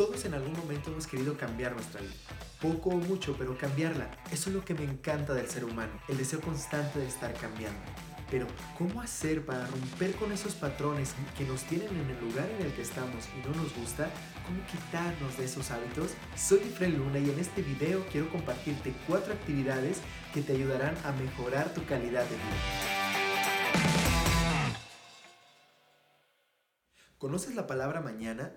[0.00, 2.14] Todos en algún momento hemos querido cambiar nuestra vida.
[2.58, 4.10] Poco o mucho, pero cambiarla.
[4.32, 7.78] Eso es lo que me encanta del ser humano, el deseo constante de estar cambiando.
[8.30, 8.46] Pero,
[8.78, 12.72] ¿cómo hacer para romper con esos patrones que nos tienen en el lugar en el
[12.72, 14.08] que estamos y no nos gusta?
[14.46, 16.12] ¿Cómo quitarnos de esos hábitos?
[16.34, 20.00] Soy Fred Luna y en este video quiero compartirte cuatro actividades
[20.32, 22.56] que te ayudarán a mejorar tu calidad de vida.
[27.18, 28.54] ¿Conoces la palabra mañana?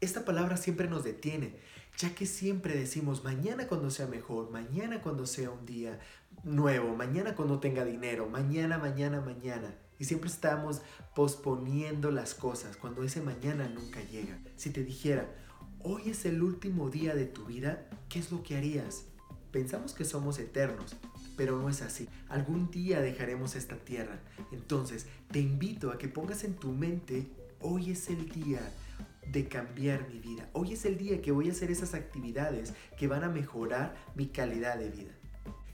[0.00, 1.56] Esta palabra siempre nos detiene,
[1.96, 5.98] ya que siempre decimos mañana cuando sea mejor, mañana cuando sea un día
[6.44, 9.74] nuevo, mañana cuando tenga dinero, mañana, mañana, mañana.
[9.98, 10.82] Y siempre estamos
[11.16, 14.38] posponiendo las cosas cuando ese mañana nunca llega.
[14.54, 15.28] Si te dijera,
[15.80, 19.06] hoy es el último día de tu vida, ¿qué es lo que harías?
[19.50, 20.94] Pensamos que somos eternos,
[21.36, 22.08] pero no es así.
[22.28, 24.20] Algún día dejaremos esta tierra.
[24.52, 27.26] Entonces, te invito a que pongas en tu mente,
[27.60, 28.60] hoy es el día
[29.30, 30.48] de cambiar mi vida.
[30.52, 34.26] Hoy es el día que voy a hacer esas actividades que van a mejorar mi
[34.26, 35.12] calidad de vida.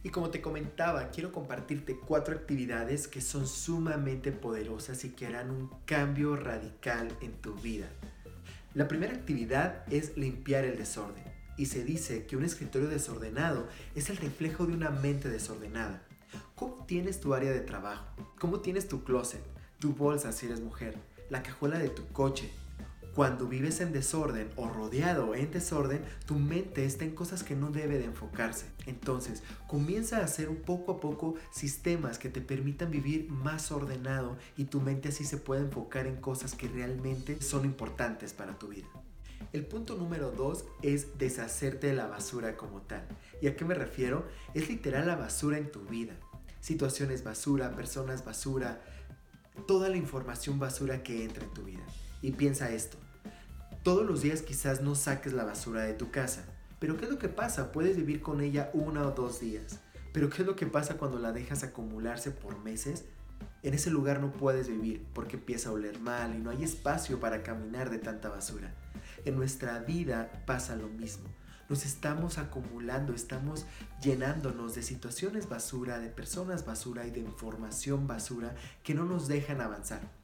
[0.03, 5.51] Y como te comentaba, quiero compartirte cuatro actividades que son sumamente poderosas y que harán
[5.51, 7.89] un cambio radical en tu vida.
[8.75, 11.25] La primera actividad es limpiar el desorden.
[11.57, 16.03] Y se dice que un escritorio desordenado es el reflejo de una mente desordenada.
[16.55, 18.05] ¿Cómo tienes tu área de trabajo?
[18.39, 19.41] ¿Cómo tienes tu closet?
[19.79, 20.99] Tu bolsa si eres mujer?
[21.31, 22.51] La cajuela de tu coche?
[23.15, 27.71] Cuando vives en desorden o rodeado en desorden, tu mente está en cosas que no
[27.71, 28.67] debe de enfocarse.
[28.87, 34.37] Entonces, comienza a hacer un poco a poco sistemas que te permitan vivir más ordenado
[34.57, 38.67] y tu mente así se puede enfocar en cosas que realmente son importantes para tu
[38.67, 38.89] vida.
[39.53, 43.07] El punto número dos es deshacerte de la basura como tal.
[43.41, 44.27] ¿Y a qué me refiero?
[44.55, 46.15] Es literal la basura en tu vida.
[46.61, 48.83] Situaciones basura, personas basura,
[49.69, 51.85] toda la información basura que entra en tu vida.
[52.23, 52.97] Y piensa esto,
[53.85, 56.47] todos los días quizás no saques la basura de tu casa,
[56.81, 57.71] pero ¿qué es lo que pasa?
[57.71, 59.79] Puedes vivir con ella uno o dos días,
[60.15, 63.05] pero ¿qué es lo que pasa cuando la dejas acumularse por meses?
[63.63, 67.21] En ese lugar no puedes vivir porque empieza a oler mal y no hay espacio
[67.21, 68.75] para caminar de tanta basura.
[69.27, 71.29] En nuestra vida pasa lo mismo.
[71.69, 73.67] Nos estamos acumulando, estamos
[74.03, 79.61] llenándonos de situaciones basura, de personas basura y de información basura que no nos dejan
[79.61, 80.24] avanzar.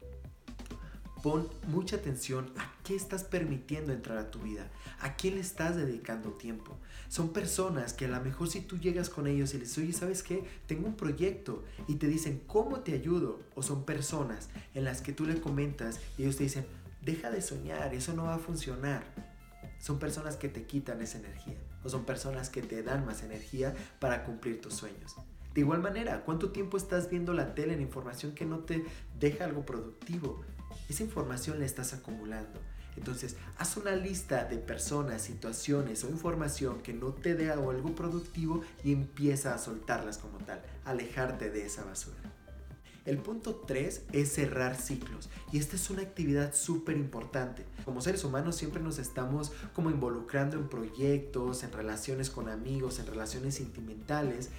[1.23, 4.69] Pon mucha atención a qué estás permitiendo entrar a tu vida,
[5.01, 6.77] a quién le estás dedicando tiempo.
[7.09, 10.23] Son personas que a lo mejor si tú llegas con ellos y les oye, ¿sabes
[10.23, 10.45] qué?
[10.67, 13.41] Tengo un proyecto y te dicen, ¿cómo te ayudo?
[13.55, 16.65] O son personas en las que tú le comentas y ellos te dicen,
[17.03, 19.05] deja de soñar, eso no va a funcionar.
[19.79, 23.75] Son personas que te quitan esa energía o son personas que te dan más energía
[23.99, 25.17] para cumplir tus sueños.
[25.55, 28.85] De igual manera, ¿cuánto tiempo estás viendo la tele en información que no te
[29.19, 30.45] deja algo productivo?
[30.89, 32.61] Esa información la estás acumulando.
[32.97, 38.63] Entonces, haz una lista de personas, situaciones o información que no te dé algo productivo
[38.85, 42.19] y empieza a soltarlas como tal, alejarte de esa basura.
[43.07, 47.65] El punto 3 es cerrar ciclos y esta es una actividad súper importante.
[47.85, 53.07] Como seres humanos siempre nos estamos como involucrando en proyectos, en relaciones con amigos, en
[53.07, 54.51] relaciones sentimentales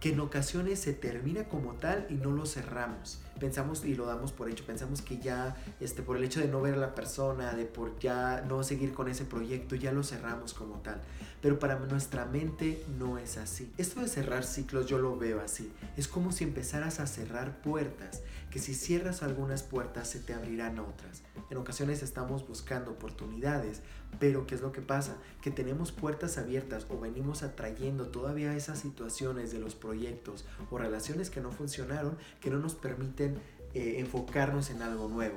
[0.00, 3.20] que en ocasiones se termina como tal y no lo cerramos.
[3.40, 6.60] Pensamos y lo damos por hecho, pensamos que ya este, por el hecho de no
[6.60, 10.54] ver a la persona, de por ya no seguir con ese proyecto, ya lo cerramos
[10.54, 11.00] como tal.
[11.42, 13.72] Pero para nuestra mente no es así.
[13.76, 15.72] Esto de cerrar ciclos yo lo veo así.
[15.96, 20.78] Es como si empezaras a cerrar puertas, que si cierras algunas puertas se te abrirán
[20.78, 21.22] otras.
[21.50, 23.82] En ocasiones estamos buscando oportunidades,
[24.18, 25.16] pero ¿qué es lo que pasa?
[25.42, 31.30] Que tenemos puertas abiertas o venimos atrayendo todavía esas situaciones de los proyectos o relaciones
[31.30, 33.36] que no funcionaron que no nos permiten
[33.74, 35.36] eh, enfocarnos en algo nuevo.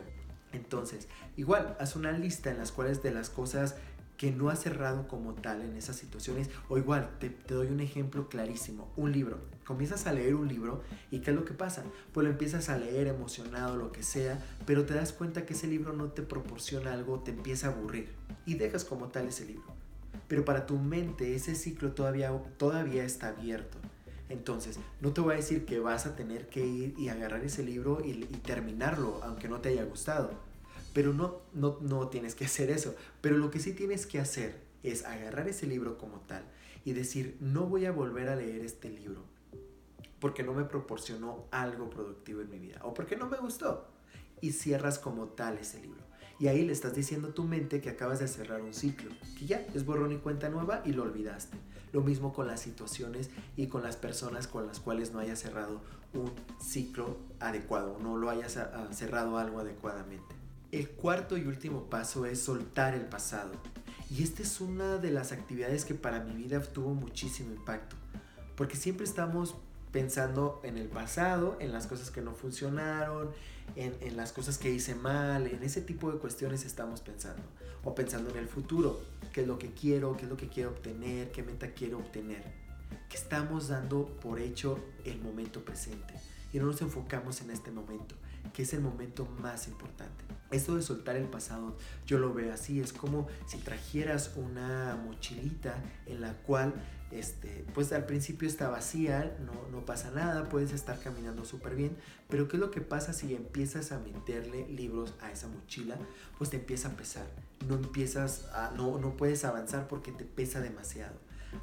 [0.51, 1.07] Entonces,
[1.37, 3.75] igual, haz una lista en las cuales de las cosas
[4.19, 6.49] que no has cerrado como tal en esas situaciones.
[6.67, 9.39] O igual, te, te, doy un ejemplo clarísimo, un libro.
[9.63, 11.85] Comienzas a leer un libro y ¿qué es lo que pasa?
[12.11, 15.67] Pues lo empiezas a leer emocionado, lo que sea, pero te das cuenta que ese
[15.67, 18.09] libro no te proporciona algo, te empieza a aburrir
[18.45, 19.73] y dejas como tal ese libro.
[20.27, 23.77] Pero para tu mente ese ciclo todavía, todavía está abierto.
[24.27, 27.63] Entonces, no te voy a decir que vas a tener que ir y agarrar ese
[27.63, 30.48] libro y, y terminarlo, aunque no te haya gustado
[30.99, 32.93] pero no, no, no tienes que hacer eso.
[33.21, 36.43] Pero lo que sí tienes que hacer es agarrar ese libro como tal
[36.83, 39.23] y decir, no voy a volver a leer este libro
[40.19, 43.87] porque no me proporcionó algo productivo en mi vida o porque no me gustó.
[44.41, 46.03] Y cierras como tal ese libro.
[46.37, 49.45] Y ahí le estás diciendo a tu mente que acabas de cerrar un ciclo, que
[49.45, 51.55] ya es borrón y cuenta nueva y lo olvidaste.
[51.93, 55.79] Lo mismo con las situaciones y con las personas con las cuales no hayas cerrado
[56.13, 56.29] un
[56.59, 60.39] ciclo adecuado, no lo hayas ah, cerrado algo adecuadamente.
[60.71, 63.51] El cuarto y último paso es soltar el pasado.
[64.11, 67.95] Y esta es una de las actividades que para mi vida tuvo muchísimo impacto.
[68.55, 69.55] Porque siempre estamos
[69.91, 73.31] pensando en el pasado, en las cosas que no funcionaron,
[73.75, 77.41] en, las cosas que hice mal, en ese tipo de cuestiones estamos pensando.
[77.83, 79.01] O pensando en el futuro,
[79.33, 82.43] qué es lo que quiero, qué es lo que quiero obtener, qué meta quiero obtener.
[83.09, 86.13] Que estamos dando por hecho el momento presente
[86.53, 88.15] y no nos enfocamos en este momento,
[88.53, 90.25] que es el momento más importante.
[90.51, 95.75] Esto de soltar el pasado, yo lo veo así, es como si trajeras una mochilita
[96.07, 96.73] en la cual
[97.11, 101.97] este, pues al principio está vacía, no, no pasa nada, puedes estar caminando súper bien,
[102.29, 105.97] pero ¿qué es lo que pasa si empiezas a meterle libros a esa mochila?
[106.37, 107.25] Pues te empieza a pesar,
[107.67, 111.15] no empiezas no, no puedes avanzar porque te pesa demasiado.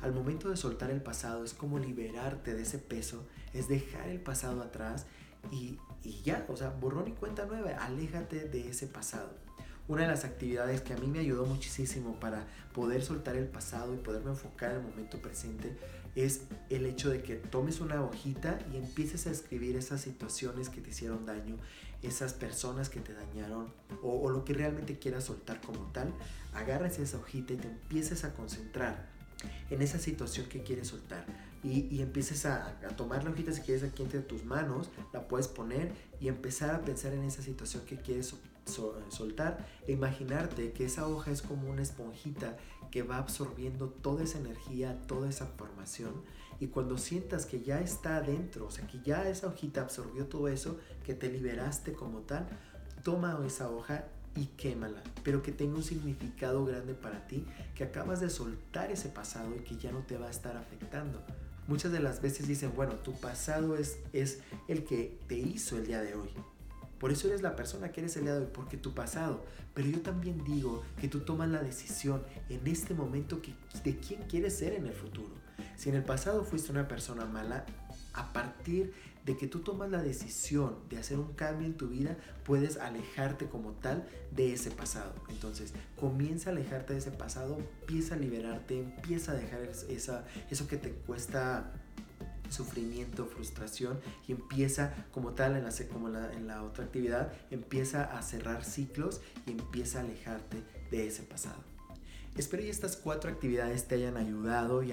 [0.02, 4.20] Al momento de soltar el pasado es como liberarte de ese peso, es dejar el
[4.20, 5.06] pasado atrás
[5.50, 5.78] y,
[6.24, 9.30] ya, o sea, borrón y cuenta nueva, aléjate de ese pasado.
[9.88, 13.94] Una de las actividades que a mí me ayudó muchísimo para poder soltar el pasado
[13.94, 15.76] y poderme enfocar en el momento presente
[16.16, 20.80] es el hecho de que tomes una hojita y empieces a escribir esas situaciones que
[20.80, 21.56] te hicieron daño,
[22.02, 23.72] esas personas que te dañaron
[24.02, 26.12] o, o lo que realmente quieras soltar como tal.
[26.54, 29.15] Agarras esa hojita y te empieces a concentrar
[29.70, 31.24] en esa situación que quieres soltar.
[31.62, 35.48] Y, y empieces a, tomar la hojita si quieres aquí entre tus manos, la puedes
[35.48, 38.34] poner y empezar a pensar en esa situación que quieres
[38.64, 42.56] so, soltar e imaginarte que esa hoja es como una esponjita
[42.90, 46.12] que va absorbiendo toda esa energía, toda esa formación.
[46.60, 50.48] Y cuando sientas que ya está adentro, o sea que ya esa hojita absorbió todo
[50.48, 52.46] eso, que te liberaste como tal,
[53.02, 54.06] toma esa hoja
[54.36, 57.44] y quémala, pero que tenga un significado grande para ti,
[57.74, 61.22] que acabas de soltar ese pasado y que ya no te va a estar afectando.
[61.66, 65.86] Muchas de las veces dicen, bueno, tu pasado es, es el que te hizo el
[65.86, 66.28] día de hoy.
[66.98, 69.44] Por eso eres la persona que eres el día de hoy, porque tu pasado.
[69.74, 73.54] Pero yo también digo que tú tomas la decisión en este momento que,
[73.84, 75.34] de quién quieres ser en el futuro.
[75.76, 77.66] Si en el pasado fuiste una persona mala,
[78.14, 78.94] a partir
[79.26, 83.46] de que tú tomas la decisión de hacer un cambio en tu vida, puedes alejarte
[83.46, 85.14] como tal de ese pasado.
[85.28, 90.68] Entonces, comienza a alejarte de ese pasado, empieza a liberarte, empieza a dejar esa, eso
[90.68, 91.72] que te cuesta
[92.50, 98.22] sufrimiento, frustración y empieza como tal en la, como en la otra actividad, empieza a
[98.22, 101.76] cerrar ciclos y empieza a alejarte de ese pasado.
[102.36, 104.90] Espero que estas cuatro actividades te hayan ayudado y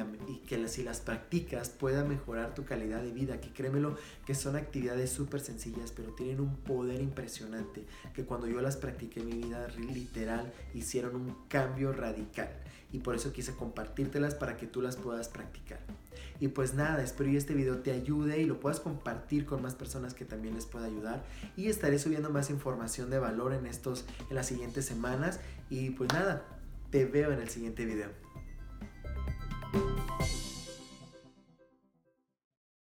[0.47, 5.11] que si las practicas pueda mejorar tu calidad de vida, que créemelo que son actividades
[5.11, 9.67] súper sencillas pero tienen un poder impresionante, que cuando yo las practiqué en mi vida
[9.93, 12.49] literal hicieron un cambio radical
[12.93, 15.79] y por eso quise compartírtelas para que tú las puedas practicar.
[16.39, 19.75] Y pues nada, espero que este video te ayude y lo puedas compartir con más
[19.75, 21.23] personas que también les pueda ayudar.
[21.55, 25.39] Y estaré subiendo más información de valor en estos, en las siguientes semanas.
[25.69, 26.45] Y pues nada,
[26.91, 28.09] te veo en el siguiente video.